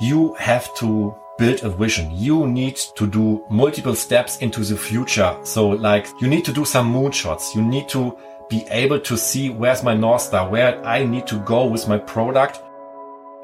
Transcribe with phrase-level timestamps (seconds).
[0.00, 2.10] you have to build a vision.
[2.12, 5.36] You need to do multiple steps into the future.
[5.42, 7.54] So like you need to do some moonshots.
[7.54, 8.16] You need to
[8.48, 11.98] be able to see where's my North Star, where I need to go with my
[11.98, 12.60] product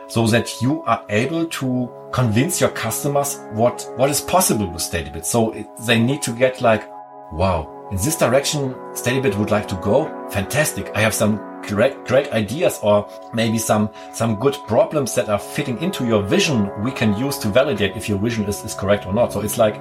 [0.09, 5.25] so that you are able to convince your customers what, what is possible with SteadyBit.
[5.25, 6.89] So it, they need to get like,
[7.33, 10.29] wow, in this direction, SteadyBit would like to go.
[10.31, 10.91] Fantastic.
[10.95, 15.81] I have some great, great ideas or maybe some, some good problems that are fitting
[15.83, 19.13] into your vision we can use to validate if your vision is, is correct or
[19.13, 19.33] not.
[19.33, 19.75] So it's like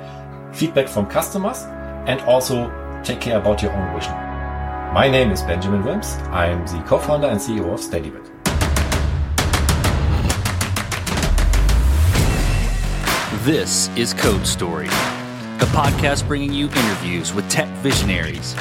[0.53, 1.63] feedback from customers
[2.07, 2.71] and also
[3.03, 4.13] take care about your own vision.
[4.93, 6.19] My name is Benjamin Wilms.
[6.29, 8.31] I'm the co-founder and CEO of SteadyBit.
[13.43, 18.55] This is Code Story, the podcast bringing you interviews with tech visionaries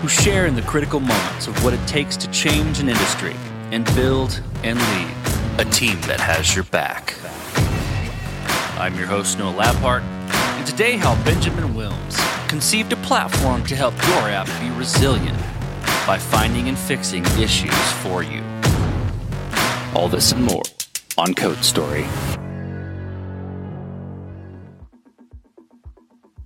[0.00, 3.36] who share in the critical moments of what it takes to change an industry
[3.70, 5.14] and build and lead
[5.58, 7.14] a team that has your back.
[8.78, 13.92] I'm your host, Noah Labhart, and today how Benjamin Wilms conceived a platform to help
[14.08, 15.36] your app be resilient
[16.06, 18.42] by finding and fixing issues for you.
[19.94, 20.62] All this and more
[21.18, 22.06] on Code Story.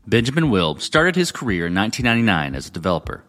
[0.08, 3.22] Benjamin Wilms started his career in 1999 as a developer.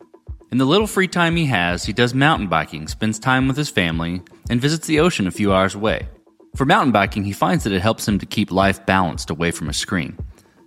[0.55, 3.69] In the little free time he has, he does mountain biking, spends time with his
[3.69, 6.07] family, and visits the ocean a few hours away.
[6.55, 9.67] For mountain biking, he finds that it helps him to keep life balanced away from
[9.67, 10.17] a screen.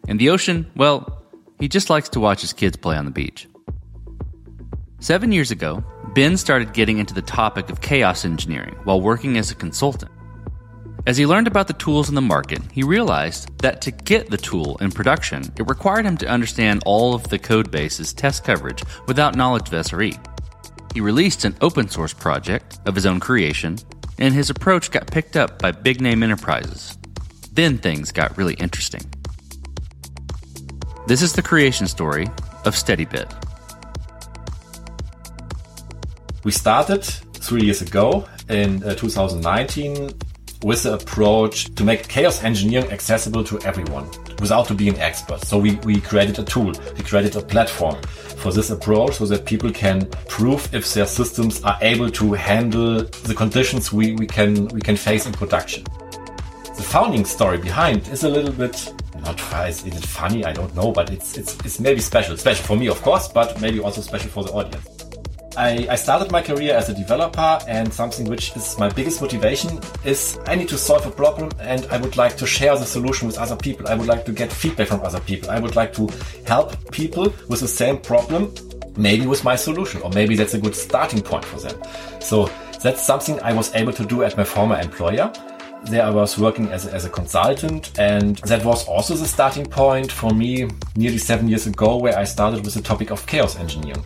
[0.07, 1.25] And the ocean, well,
[1.59, 3.49] he just likes to watch his kids play on the beach.
[5.01, 5.83] Seven years ago,
[6.15, 10.13] Ben started getting into the topic of chaos engineering while working as a consultant.
[11.09, 14.37] As he learned about the tools in the market, he realized that to get the
[14.37, 18.83] tool in production, it required him to understand all of the code base's test coverage
[19.07, 20.13] without knowledge of SRE.
[20.93, 23.79] He released an open source project of his own creation,
[24.19, 26.99] and his approach got picked up by big name enterprises.
[27.53, 29.11] Then things got really interesting.
[31.07, 32.27] This is the creation story
[32.67, 33.33] of SteadyBit.
[36.45, 40.13] We started three years ago in uh, 2019
[40.63, 44.09] with the approach to make chaos engineering accessible to everyone
[44.41, 45.41] without to be an expert.
[45.45, 49.45] So we, we created a tool, we created a platform for this approach so that
[49.45, 54.69] people can prove if their systems are able to handle the conditions we, we can
[54.69, 55.85] we can face in production.
[56.77, 60.93] The founding story behind is a little bit not is it funny, I don't know,
[60.93, 62.37] but it's it's it's maybe special.
[62.37, 64.98] Special for me of course, but maybe also special for the audience.
[65.59, 69.81] I, I, started my career as a developer and something which is my biggest motivation
[70.05, 73.27] is I need to solve a problem and I would like to share the solution
[73.27, 73.89] with other people.
[73.89, 75.51] I would like to get feedback from other people.
[75.51, 76.09] I would like to
[76.47, 78.55] help people with the same problem,
[78.97, 81.77] maybe with my solution, or maybe that's a good starting point for them.
[82.21, 82.49] So
[82.81, 85.33] that's something I was able to do at my former employer.
[85.87, 89.67] There I was working as a, as a consultant and that was also the starting
[89.67, 93.59] point for me nearly seven years ago where I started with the topic of chaos
[93.59, 94.05] engineering.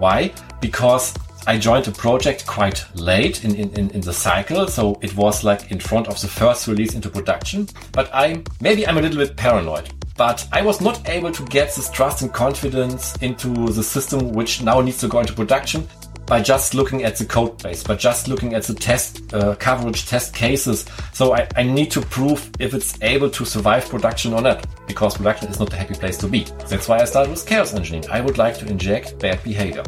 [0.00, 0.32] Why?
[0.62, 1.14] Because
[1.46, 5.70] I joined the project quite late in, in, in the cycle, so it was like
[5.70, 7.68] in front of the first release into production.
[7.92, 9.90] But I maybe I'm a little bit paranoid.
[10.16, 14.62] But I was not able to get this trust and confidence into the system which
[14.62, 15.86] now needs to go into production
[16.30, 20.06] by just looking at the code base, by just looking at the test uh, coverage
[20.06, 20.86] test cases.
[21.12, 25.16] So I, I need to prove if it's able to survive production or not, because
[25.16, 26.44] production is not a happy place to be.
[26.68, 28.08] That's why I started with chaos engineering.
[28.12, 29.82] I would like to inject bad behavior.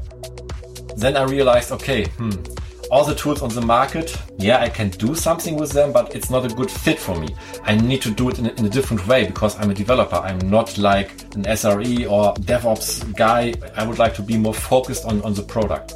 [0.97, 2.32] Then I realized, okay, hmm,
[2.91, 6.28] all the tools on the market, yeah, I can do something with them, but it's
[6.28, 7.28] not a good fit for me.
[7.62, 10.16] I need to do it in a, in a different way because I'm a developer.
[10.16, 13.54] I'm not like an SRE or DevOps guy.
[13.76, 15.94] I would like to be more focused on, on the product.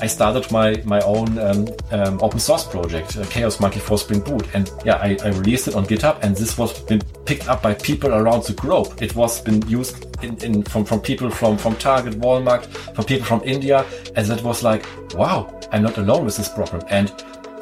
[0.00, 4.20] I started my my own um, um, open source project, uh, Chaos Monkey for Spring
[4.20, 7.62] Boot, and yeah, I, I, released it on GitHub, and this was been picked up
[7.62, 8.92] by people around the globe.
[9.00, 13.26] It was been used in, in from from people from from Target, Walmart, from people
[13.26, 13.86] from India,
[14.16, 17.08] and that was like, wow, I'm not alone with this problem, and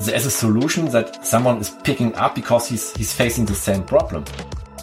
[0.00, 4.24] there's a solution that someone is picking up because he's he's facing the same problem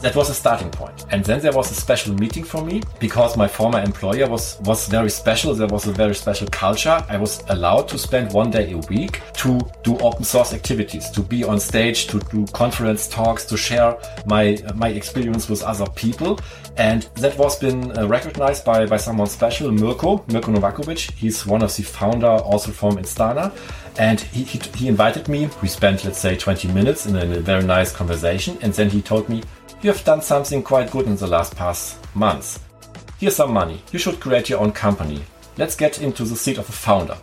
[0.02, 1.06] that was a starting point.
[1.12, 4.88] And then there was a special meeting for me because my former employer was, was
[4.88, 5.54] very special.
[5.54, 7.04] There was a very special culture.
[7.08, 11.22] I was allowed to spend one day a week to do open source activities, to
[11.22, 16.40] be on stage, to do conference talks, to share my, my experience with other people.
[16.78, 21.12] And that was been uh, recognized by, by someone special, Mirko, Mirko Novakovic.
[21.12, 23.54] He's one of the founder also from Instana.
[24.00, 25.50] And he, he, he invited me.
[25.62, 28.58] We spent, let's say, 20 minutes in a, in a very nice conversation.
[28.62, 29.44] And then he told me,
[29.82, 32.60] you have done something quite good in the last past months.
[33.20, 33.82] Here's some money.
[33.92, 35.24] You should create your own company.
[35.58, 37.18] Let's get into the seat of a founder.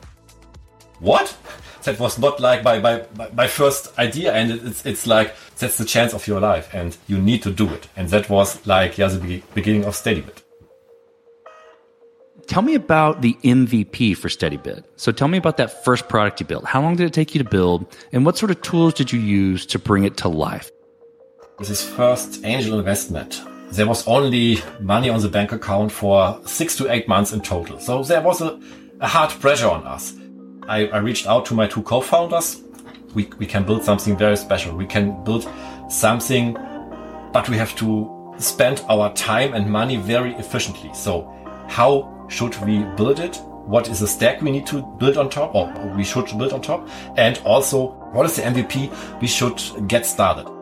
[1.00, 1.36] What?
[1.84, 4.32] that was not like my, my, my first idea.
[4.32, 7.68] And it's, it's like, that's the chance of your life and you need to do
[7.72, 7.88] it.
[7.96, 10.42] And that was like, yeah, the beginning of SteadyBit.
[12.46, 14.84] Tell me about the MVP for SteadyBit.
[14.96, 16.64] So tell me about that first product you built.
[16.64, 19.20] How long did it take you to build and what sort of tools did you
[19.20, 20.70] use to bring it to life?
[21.58, 26.76] With his first angel investment, there was only money on the bank account for six
[26.76, 27.80] to eight months in total.
[27.80, 28.60] So there was a,
[29.00, 30.14] a hard pressure on us.
[30.68, 32.62] I, I reached out to my two co-founders.
[33.12, 34.76] We, we can build something very special.
[34.76, 35.48] We can build
[35.88, 36.52] something,
[37.32, 40.94] but we have to spend our time and money very efficiently.
[40.94, 41.28] So
[41.66, 43.34] how should we build it?
[43.66, 46.62] What is the stack we need to build on top or we should build on
[46.62, 46.88] top?
[47.16, 50.57] And also, what is the MVP we should get started?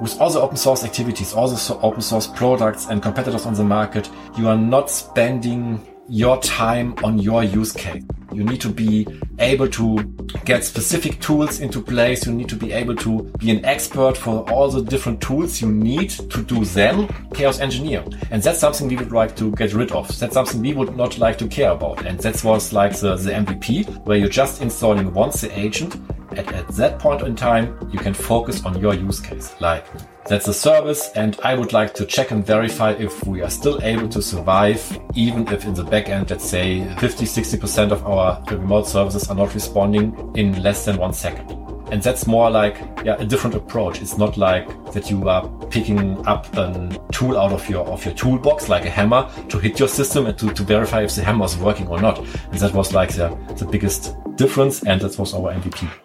[0.00, 3.64] With all the open source activities, all the open source products and competitors on the
[3.64, 8.02] market, you are not spending your time on your use case.
[8.34, 9.06] You need to be
[9.38, 9.98] able to
[10.44, 12.26] get specific tools into place.
[12.26, 15.70] You need to be able to be an expert for all the different tools you
[15.70, 18.04] need to do them chaos engineer.
[18.30, 20.08] And that's something we would like to get rid of.
[20.18, 22.04] That's something we would not like to care about.
[22.06, 25.94] And that was like the, the MVP where you're just installing once the agent.
[26.30, 29.54] And at that point in time, you can focus on your use case.
[29.60, 29.86] Like
[30.26, 33.78] that's a service and I would like to check and verify if we are still
[33.82, 34.80] able to survive,
[35.14, 39.54] even if in the backend, let's say 50, 60% of our remote services are not
[39.54, 41.50] responding in less than one second.
[41.92, 44.00] And that's more like yeah, a different approach.
[44.00, 48.14] It's not like that you are picking up a tool out of your of your
[48.14, 51.44] toolbox, like a hammer, to hit your system and to, to verify if the hammer
[51.44, 52.18] is working or not.
[52.18, 53.28] And that was like the,
[53.58, 56.03] the biggest difference, and that was our MVP.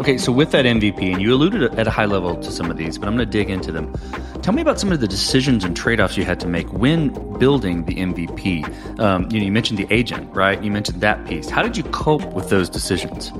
[0.00, 2.78] Okay, so with that MVP, and you alluded at a high level to some of
[2.78, 3.92] these, but I'm going to dig into them.
[4.40, 7.10] Tell me about some of the decisions and trade offs you had to make when
[7.38, 8.98] building the MVP.
[8.98, 10.62] Um, you, know, you mentioned the agent, right?
[10.64, 11.50] You mentioned that piece.
[11.50, 13.30] How did you cope with those decisions?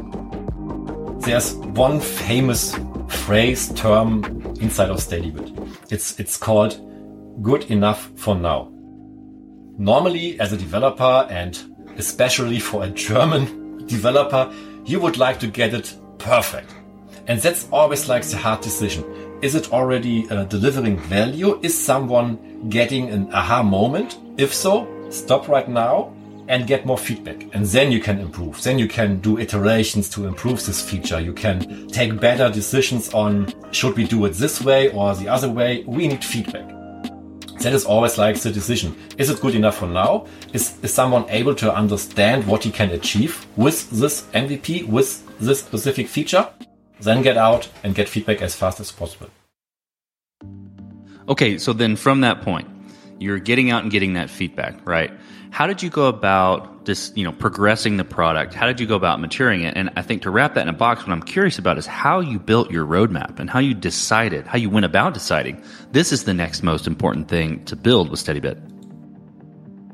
[1.25, 2.79] There's one famous
[3.09, 4.23] phrase, term
[4.61, 5.91] inside of SteadyBit.
[5.91, 6.79] It's, it's called
[7.41, 8.71] good enough for now.
[9.79, 11.59] Normally, as a developer, and
[11.97, 14.53] especially for a German developer,
[14.85, 16.71] you would like to get it perfect.
[17.27, 19.05] And that's always like the hard decision.
[19.43, 21.59] Is it already uh, delivering value?
[21.63, 24.19] Is someone getting an aha moment?
[24.37, 26.13] If so, stop right now
[26.49, 27.47] and get more feedback.
[27.55, 28.63] And then you can improve.
[28.63, 31.21] Then you can do iterations to improve this feature.
[31.21, 35.49] You can take better decisions on should we do it this way or the other
[35.49, 35.85] way?
[35.87, 36.69] We need feedback.
[37.61, 38.97] That is always like the decision.
[39.17, 40.27] Is it good enough for now?
[40.53, 45.61] Is, is someone able to understand what he can achieve with this MVP, with this
[45.61, 46.49] specific feature,
[47.01, 49.29] then get out and get feedback as fast as possible.
[51.29, 52.69] Okay, so then from that point,
[53.19, 55.13] you're getting out and getting that feedback, right?
[55.51, 58.55] How did you go about this, you know, progressing the product?
[58.55, 59.77] How did you go about maturing it?
[59.77, 62.21] And I think to wrap that in a box, what I'm curious about is how
[62.21, 66.25] you built your roadmap and how you decided, how you went about deciding this is
[66.25, 68.59] the next most important thing to build with SteadyBit.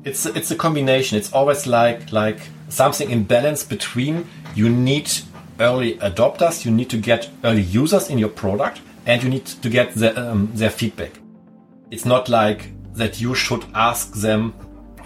[0.05, 1.17] It's it's a combination.
[1.17, 2.39] It's always like like
[2.69, 5.11] something in balance between you need
[5.59, 9.69] early adopters, you need to get early users in your product, and you need to
[9.69, 11.11] get the, um, their feedback.
[11.91, 14.51] It's not like that you should ask them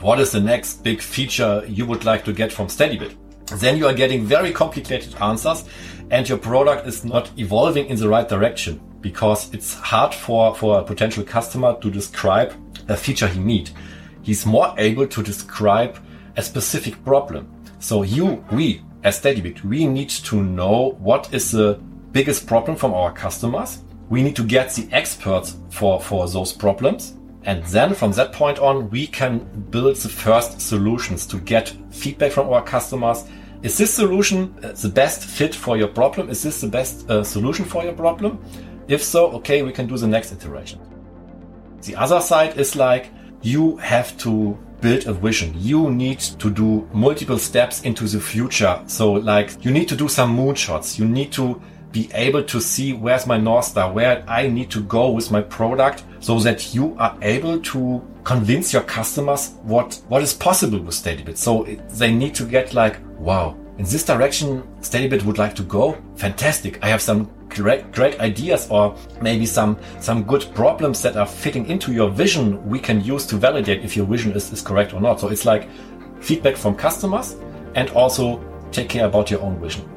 [0.01, 3.15] what is the next big feature you would like to get from SteadyBit.
[3.59, 5.65] Then you are getting very complicated answers
[6.09, 10.79] and your product is not evolving in the right direction because it's hard for, for
[10.79, 12.53] a potential customer to describe
[12.87, 13.69] a feature he need.
[14.23, 15.97] He's more able to describe
[16.37, 17.51] a specific problem.
[17.79, 21.79] So you, we, as SteadyBit, we need to know what is the
[22.11, 23.79] biggest problem from our customers.
[24.09, 27.17] We need to get the experts for, for those problems.
[27.43, 29.39] And then from that point on, we can
[29.71, 33.23] build the first solutions to get feedback from our customers.
[33.63, 36.29] Is this solution uh, the best fit for your problem?
[36.29, 38.43] Is this the best uh, solution for your problem?
[38.87, 40.79] If so, okay, we can do the next iteration.
[41.81, 43.09] The other side is like
[43.41, 45.53] you have to build a vision.
[45.57, 48.81] You need to do multiple steps into the future.
[48.87, 50.99] So like you need to do some moonshots.
[50.99, 51.61] You need to
[51.91, 55.41] be able to see where's my North Star, where I need to go with my
[55.41, 60.95] product so that you are able to convince your customers what, what is possible with
[60.95, 61.37] SteadyBit.
[61.37, 65.97] So they need to get like, wow, in this direction SteadyBit would like to go.
[66.15, 66.83] Fantastic.
[66.83, 71.67] I have some great, great ideas or maybe some, some good problems that are fitting
[71.67, 75.01] into your vision we can use to validate if your vision is, is correct or
[75.01, 75.19] not.
[75.19, 75.69] So it's like
[76.21, 77.35] feedback from customers
[77.75, 79.87] and also take care about your own vision.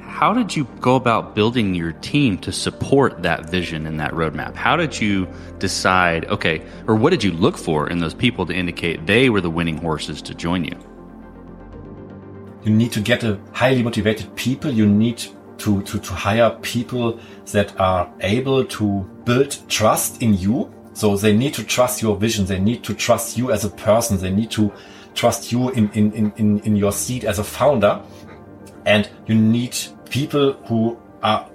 [0.00, 4.54] How did you go about building your team to support that vision and that roadmap?
[4.54, 5.26] How did you
[5.58, 9.40] decide, okay, or what did you look for in those people to indicate they were
[9.40, 10.78] the winning horses to join you?
[12.62, 14.70] You need to get a highly motivated people.
[14.70, 15.24] You need
[15.58, 17.18] to, to, to hire people
[17.52, 20.72] that are able to build trust in you.
[20.94, 22.44] So they need to trust your vision.
[22.46, 24.18] They need to trust you as a person.
[24.18, 24.72] They need to
[25.14, 28.00] trust you in, in, in, in your seat as a founder.
[28.84, 29.76] And you need
[30.10, 31.48] people who are,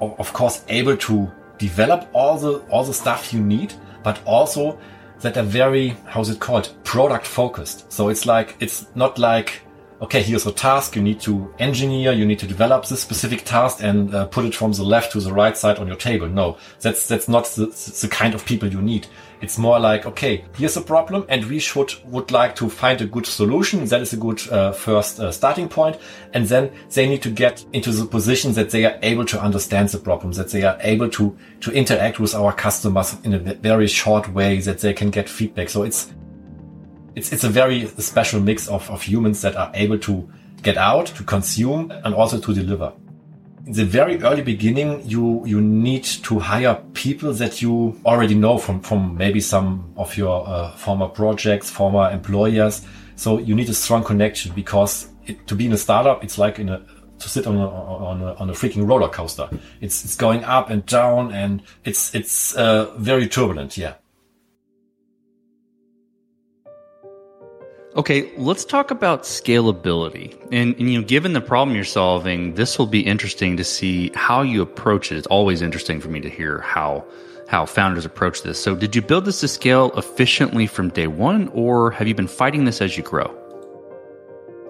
[0.00, 4.78] of course, able to develop all the, all the stuff you need, but also
[5.20, 6.72] that are very, how's it called?
[6.84, 7.90] Product focused.
[7.90, 9.62] So it's like, it's not like,
[10.00, 10.96] okay, here's a task.
[10.96, 14.54] You need to engineer, you need to develop this specific task and uh, put it
[14.54, 16.28] from the left to the right side on your table.
[16.28, 19.06] No, that's, that's not the, the kind of people you need.
[19.42, 23.06] It's more like, okay, here's a problem and we should, would like to find a
[23.06, 23.84] good solution.
[23.84, 25.98] That is a good uh, first uh, starting point.
[26.32, 29.90] And then they need to get into the position that they are able to understand
[29.90, 33.88] the problem, that they are able to, to interact with our customers in a very
[33.88, 35.68] short way, that they can get feedback.
[35.68, 36.12] So it's,
[37.16, 40.30] it's, it's a very special mix of, of humans that are able to
[40.62, 42.92] get out, to consume and also to deliver
[43.66, 48.58] in the very early beginning, you, you need to hire people that you already know
[48.58, 52.86] from, from maybe some of your uh, former projects, former employers.
[53.16, 56.60] So you need a strong connection because it, to be in a startup, it's like
[56.60, 56.80] in a,
[57.18, 59.48] to sit on a, on a, on a freaking roller coaster.
[59.80, 63.76] It's, it's going up and down and it's, it's, uh, very turbulent.
[63.76, 63.94] Yeah.
[67.96, 70.34] Okay, let's talk about scalability.
[70.52, 74.10] And, and, you know, given the problem you're solving, this will be interesting to see
[74.14, 75.16] how you approach it.
[75.16, 77.04] It's always interesting for me to hear how
[77.48, 78.60] how founders approach this.
[78.60, 82.26] So, did you build this to scale efficiently from day one, or have you been
[82.26, 83.32] fighting this as you grow?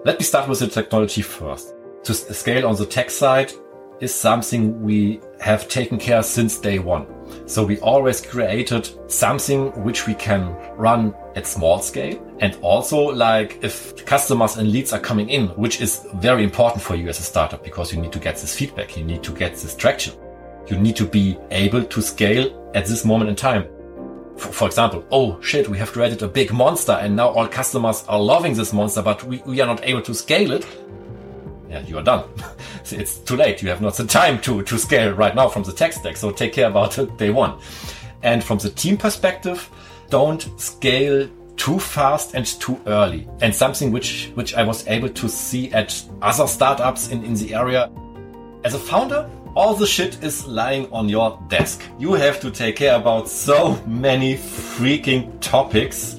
[0.05, 1.73] Let me start with the technology first.
[2.03, 3.51] To scale on the tech side
[3.99, 7.07] is something we have taken care since day one.
[7.47, 12.21] So we always created something which we can run at small scale.
[12.39, 16.95] And also like if customers and leads are coming in, which is very important for
[16.95, 18.97] you as a startup because you need to get this feedback.
[18.97, 20.13] You need to get this traction.
[20.67, 23.67] You need to be able to scale at this moment in time.
[24.37, 28.03] For, for example, oh shit, we have created a big monster and now all customers
[28.07, 30.65] are loving this monster, but we, we are not able to scale it
[31.69, 32.29] yeah, you are done.
[32.91, 33.61] it's too late.
[33.61, 36.17] You have not the time to, to scale right now from the tech stack.
[36.17, 37.59] So take care about it day one.
[38.23, 39.69] And from the team perspective,
[40.09, 43.27] don't scale too fast and too early.
[43.41, 47.53] And something which, which I was able to see at other startups in, in the
[47.53, 47.91] area.
[48.63, 51.81] As a founder, all the shit is lying on your desk.
[51.97, 56.17] You have to take care about so many freaking topics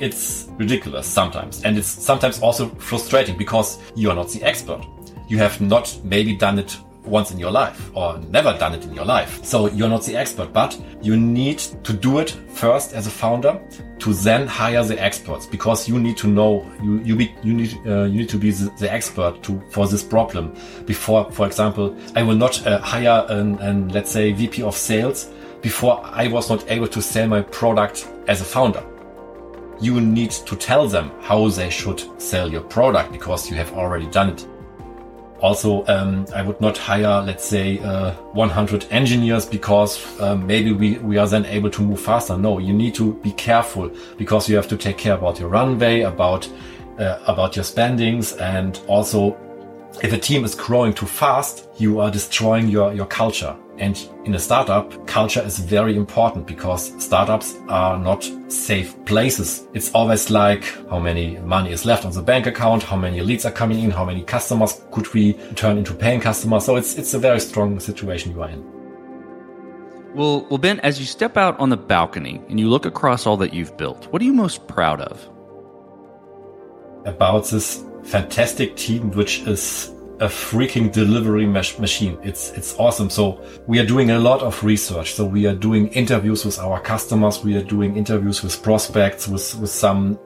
[0.00, 1.62] it's ridiculous sometimes.
[1.64, 4.84] And it's sometimes also frustrating because you are not the expert.
[5.28, 8.94] You have not maybe done it once in your life or never done it in
[8.94, 9.44] your life.
[9.44, 13.60] So you're not the expert, but you need to do it first as a founder
[14.00, 17.74] to then hire the experts because you need to know you you, be, you need
[17.86, 20.54] uh, you need to be the, the, expert to for this problem
[20.86, 25.28] before for example I will not uh, hire an, an let's say VP of sales
[25.60, 28.82] before I was not able to sell my product as a founder
[29.80, 34.06] you need to tell them how they should sell your product because you have already
[34.06, 34.46] done it.
[35.40, 40.98] Also, um, I would not hire, let's say, uh, 100 engineers because uh, maybe we,
[40.98, 42.36] we are then able to move faster.
[42.36, 46.02] No, you need to be careful because you have to take care about your runway,
[46.02, 46.48] about
[46.98, 49.34] uh, about your spendings, and also
[50.02, 53.56] if a team is growing too fast, you are destroying your your culture.
[53.80, 59.66] And in a startup, culture is very important because startups are not safe places.
[59.72, 63.46] It's always like how many money is left on the bank account, how many leads
[63.46, 66.66] are coming in, how many customers could we turn into paying customers.
[66.66, 68.62] So it's, it's a very strong situation you are in.
[70.14, 73.38] Well, well, Ben, as you step out on the balcony and you look across all
[73.38, 75.26] that you've built, what are you most proud of?
[77.06, 82.18] About this fantastic team, which is a freaking delivery machine.
[82.22, 83.08] It's, it's awesome.
[83.08, 85.14] So we are doing a lot of research.
[85.14, 87.42] So we are doing interviews with our customers.
[87.42, 90.18] We are doing interviews with prospects, with, with some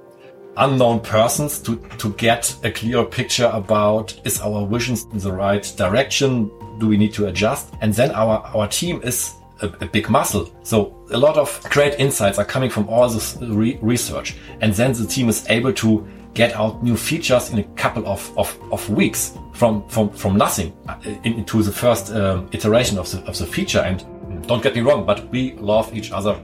[0.56, 5.72] unknown persons to, to get a clear picture about is our visions in the right
[5.76, 6.50] direction?
[6.78, 7.72] Do we need to adjust?
[7.80, 9.32] And then our, our team is
[9.62, 10.52] a, a, big muscle.
[10.64, 14.36] So a lot of great insights are coming from all this re research.
[14.60, 18.36] And then the team is able to get out new features in a couple of,
[18.36, 23.18] of, of weeks from, from, from nothing uh, into the first um, iteration of the,
[23.24, 23.78] of the feature.
[23.78, 24.04] And
[24.46, 26.34] don't get me wrong, but we love each other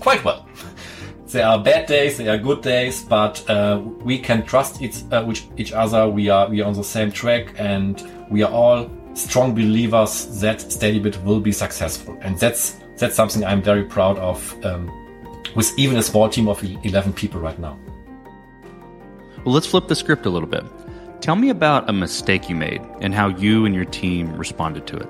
[0.00, 0.48] quite well.
[1.28, 5.30] there are bad days, there are good days, but uh, we can trust each, uh,
[5.58, 6.08] each other.
[6.08, 10.58] We are, we are on the same track and we are all strong believers that
[10.58, 12.18] SteadyBit will be successful.
[12.22, 14.90] And that's, that's something I'm very proud of um,
[15.54, 17.78] with even a small team of 11 people right now.
[19.46, 20.64] Well, let's flip the script a little bit.
[21.20, 24.96] Tell me about a mistake you made and how you and your team responded to
[24.96, 25.08] it.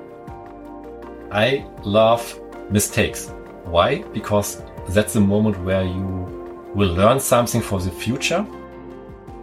[1.32, 2.38] I love
[2.70, 3.28] mistakes.
[3.64, 4.02] Why?
[4.12, 8.46] Because that's the moment where you will learn something for the future.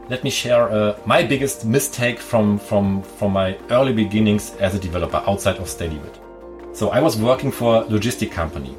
[0.09, 4.79] Let me share uh, my biggest mistake from, from, from my early beginnings as a
[4.79, 6.75] developer outside of SteadyBit.
[6.75, 8.77] So I was working for a logistic company.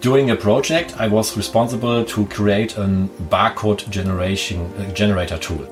[0.00, 2.86] During a project, I was responsible to create a
[3.28, 5.68] barcode generation uh, generator tool.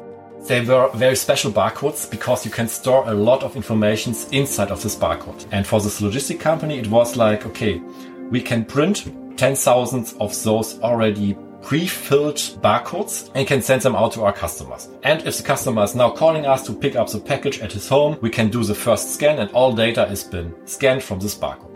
[0.46, 4.82] They were very special barcodes because you can store a lot of information inside of
[4.82, 5.46] this barcode.
[5.50, 7.80] And for this logistic company, it was like, okay,
[8.28, 14.24] we can print 10,000 of those already pre-filled barcodes and can send them out to
[14.24, 14.90] our customers.
[15.04, 17.88] And if the customer is now calling us to pick up the package at his
[17.88, 21.34] home, we can do the first scan and all data has been scanned from this
[21.34, 21.71] barcode.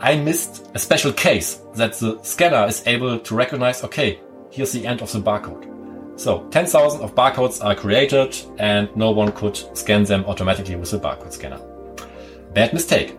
[0.00, 4.86] I missed a special case that the scanner is able to recognize, okay, here's the
[4.86, 5.68] end of the barcode.
[6.18, 11.00] So 10,000 of barcodes are created and no one could scan them automatically with the
[11.00, 11.60] barcode scanner.
[12.54, 13.16] Bad mistake.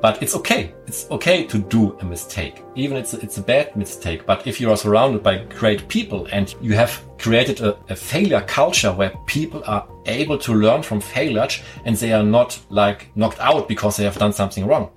[0.00, 0.74] But it's okay.
[0.86, 2.62] It's okay to do a mistake.
[2.74, 4.26] Even it's it's a bad mistake.
[4.26, 8.42] But if you are surrounded by great people and you have created a, a failure
[8.42, 13.40] culture where people are able to learn from failures and they are not like knocked
[13.40, 14.90] out because they have done something wrong.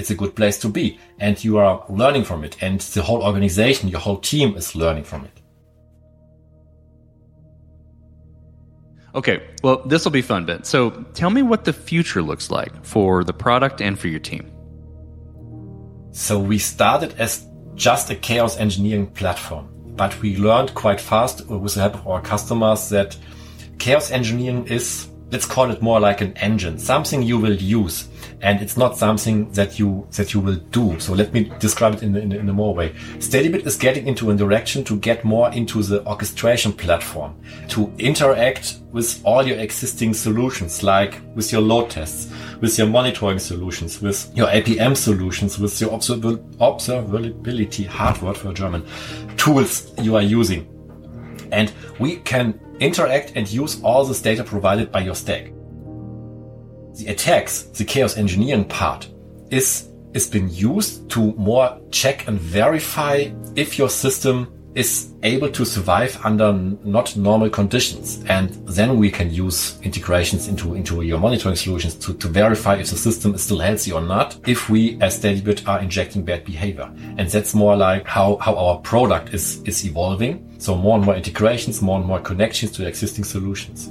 [0.00, 3.22] It's a good place to be and you are learning from it and the whole
[3.22, 5.42] organization, your whole team is learning from it.
[9.14, 10.64] Okay, well, this will be fun, Ben.
[10.64, 14.50] So tell me what the future looks like for the product and for your team.
[16.12, 21.74] So we started as just a chaos engineering platform, but we learned quite fast with
[21.74, 23.18] the help of our customers that
[23.78, 28.08] chaos engineering is, let's call it more like an engine, something you will use
[28.42, 30.98] and it's not something that you that you will do.
[30.98, 32.90] So let me describe it in in, in a more way.
[33.18, 37.34] SteadyBit is getting into a direction to get more into the orchestration platform
[37.68, 43.38] to interact with all your existing solutions, like with your load tests, with your monitoring
[43.38, 48.84] solutions, with your APM solutions, with your observability hard word for German
[49.36, 50.66] tools you are using.
[51.52, 55.52] And we can interact and use all this data provided by your stack
[57.00, 59.08] the attacks, the chaos engineering part
[59.50, 65.64] is, is been used to more check and verify if your system is able to
[65.64, 68.22] survive under not normal conditions.
[68.28, 72.90] And then we can use integrations into, into your monitoring solutions to, to verify if
[72.90, 76.90] the system is still healthy or not, if we as SteadyBit are injecting bad behavior.
[77.18, 80.46] And that's more like how, how our product is, is evolving.
[80.58, 83.90] So more and more integrations, more and more connections to existing solutions.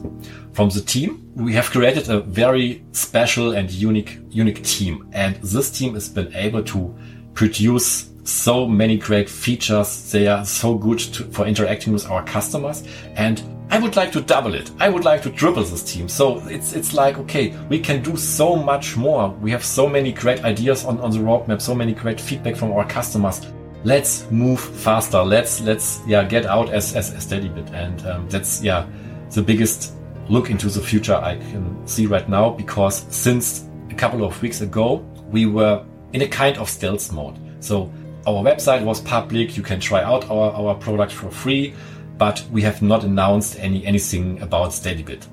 [0.54, 5.10] From the team, we have created a very special and unique, unique team.
[5.12, 6.96] And this team has been able to
[7.34, 10.12] produce so many great features.
[10.12, 12.84] They are so good to, for interacting with our customers.
[13.16, 14.72] And I would like to double it.
[14.80, 16.08] I would like to triple this team.
[16.08, 19.30] So it's, it's like, okay, we can do so much more.
[19.30, 22.72] We have so many great ideas on, on the roadmap, so many great feedback from
[22.72, 23.46] our customers.
[23.84, 25.22] Let's move faster.
[25.22, 28.88] Let's, let's, yeah, get out as, as, a SteadyBit, And, um, that's, yeah,
[29.32, 29.94] the biggest
[30.30, 34.62] look into the future I can see right now because since a couple of weeks
[34.62, 37.38] ago, we were in a kind of stealth mode.
[37.60, 37.92] So
[38.28, 39.56] our website was public.
[39.58, 41.74] You can try out our, our product for free,
[42.18, 45.26] but we have not announced any anything about SteadyBit.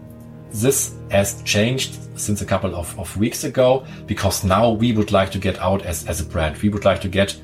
[0.53, 5.31] This has changed since a couple of, of weeks ago because now we would like
[5.33, 6.57] to get out as, as a brand.
[6.59, 7.37] We would like to get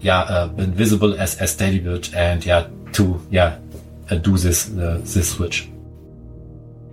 [0.00, 3.58] yeah uh, visible as, as SteadyBit and yeah to yeah
[4.10, 5.68] uh, do this uh, this switch.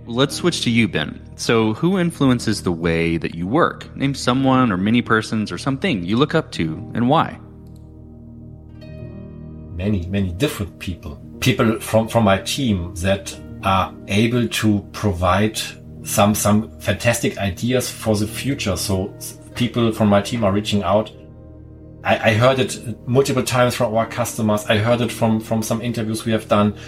[0.06, 1.20] Let's switch to you, Ben.
[1.36, 3.94] So, who influences the way that you work?
[3.94, 7.38] Name someone or many persons or something you look up to and why
[9.80, 11.12] many, many different people.
[11.40, 15.58] People from, from my team that are able to provide
[16.02, 18.76] some, some fantastic ideas for the future.
[18.76, 19.14] So
[19.54, 21.10] people from my team are reaching out.
[22.04, 22.72] I, I heard it
[23.08, 24.66] multiple times from our customers.
[24.66, 26.78] I heard it from, from some interviews we have done.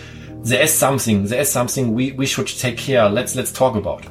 [0.45, 3.09] There is something, there is something we, we should take care.
[3.09, 4.05] Let's, let's talk about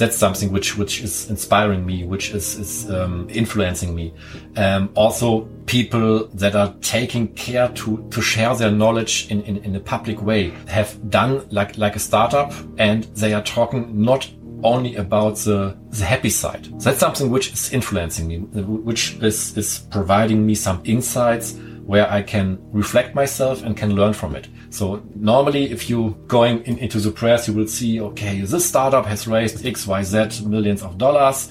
[0.00, 4.12] that's something which which is inspiring me, which is is um, influencing me.
[4.56, 9.76] Um, also, people that are taking care to to share their knowledge in, in in
[9.76, 14.28] a public way have done like like a startup, and they are talking not
[14.62, 16.64] only about the, the happy side.
[16.80, 21.54] That's something which is influencing me, which is, is providing me some insights
[21.86, 24.48] where I can reflect myself and can learn from it.
[24.70, 29.04] So normally, if you going in, into the press, you will see, okay, this startup
[29.06, 31.50] has raised X, Y, Z millions of dollars.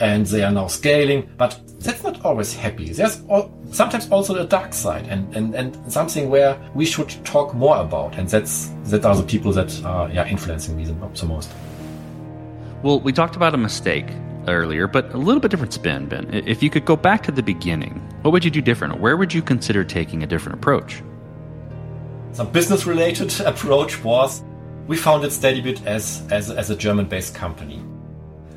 [0.00, 2.90] and they are now scaling, but that's not always happy.
[2.90, 7.54] There's all, sometimes also a dark side and, and, and something where we should talk
[7.54, 8.16] more about.
[8.16, 11.50] And that's, that are the people that are yeah, influencing me the, the most.
[12.82, 14.06] Well, we talked about a mistake
[14.48, 16.28] earlier, but a little bit different spin, Ben.
[16.32, 19.00] If you could go back to the beginning, what would you do different?
[19.00, 21.02] Where would you consider taking a different approach?
[22.34, 24.42] Some business related approach was
[24.88, 27.80] we founded SteadyBit as, as, as a German based company.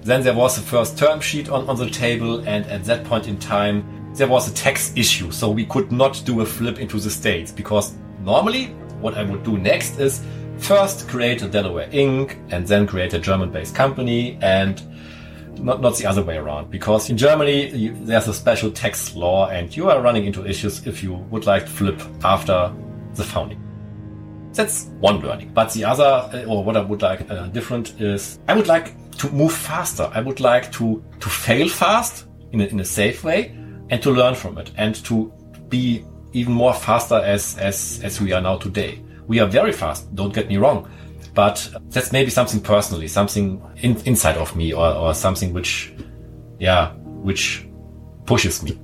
[0.01, 3.27] Then there was the first term sheet on, on the table, and at that point
[3.27, 3.85] in time,
[4.15, 7.51] there was a tax issue, so we could not do a flip into the States
[7.51, 8.65] because normally
[8.99, 10.25] what I would do next is
[10.57, 12.35] first create a Delaware Inc.
[12.51, 14.81] and then create a German based company and
[15.63, 19.49] not, not the other way around because in Germany you, there's a special tax law
[19.49, 22.73] and you are running into issues if you would like to flip after
[23.13, 23.66] the founding.
[24.57, 25.51] That's one learning.
[25.53, 28.95] But the other, uh, or what I would like uh, different is I would like
[29.19, 30.09] to move faster.
[30.13, 33.55] I would like to, to fail fast in a, in a safe way
[33.89, 35.31] and to learn from it and to
[35.69, 38.99] be even more faster as, as, as we are now today.
[39.27, 40.13] We are very fast.
[40.15, 40.89] Don't get me wrong.
[41.35, 45.93] But that's maybe something personally, something in, inside of me or, or something which,
[46.57, 47.67] yeah, which
[48.25, 48.79] pushes me.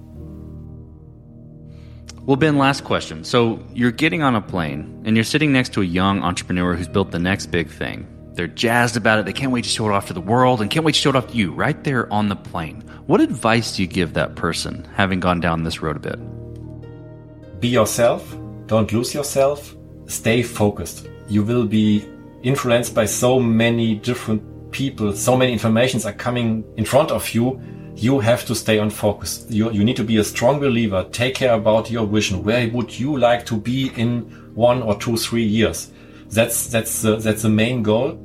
[2.25, 3.25] Well, Ben, last question.
[3.25, 6.87] So you're getting on a plane and you're sitting next to a young entrepreneur who's
[6.87, 8.07] built the next big thing.
[8.35, 9.25] They're jazzed about it.
[9.25, 11.09] They can't wait to show it off to the world and can't wait to show
[11.09, 12.81] it off to you right there on the plane.
[13.07, 17.59] What advice do you give that person having gone down this road a bit?
[17.59, 18.37] Be yourself.
[18.67, 19.75] Don't lose yourself.
[20.05, 21.09] Stay focused.
[21.27, 22.07] You will be
[22.41, 25.11] influenced by so many different people.
[25.13, 27.61] So many informations are coming in front of you.
[27.95, 29.45] You have to stay on focus.
[29.49, 31.07] You, you need to be a strong believer.
[31.11, 32.43] Take care about your vision.
[32.43, 34.21] Where would you like to be in
[34.55, 35.91] one or two, three years?
[36.29, 38.19] That's that's the, that's the main goal.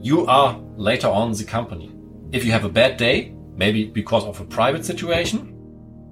[0.00, 1.92] You are later on the company.
[2.32, 5.52] If you have a bad day, maybe because of a private situation,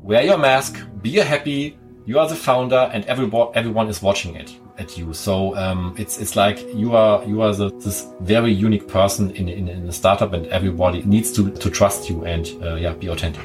[0.02, 1.78] wear your mask, be happy.
[2.04, 5.12] You are the founder, and everyone everyone is watching it at you.
[5.12, 9.48] So um, it's it's like you are you are the, this very unique person in,
[9.48, 13.08] in, in a startup, and everybody needs to to trust you and uh, yeah, be
[13.08, 13.42] authentic.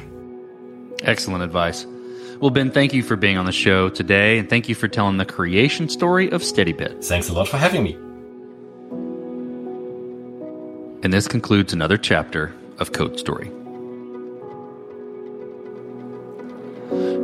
[1.02, 1.86] Excellent advice.
[2.40, 5.16] Well, Ben, thank you for being on the show today, and thank you for telling
[5.16, 7.04] the creation story of SteadyBit.
[7.04, 7.94] Thanks a lot for having me.
[11.04, 13.50] And this concludes another chapter of Code Story.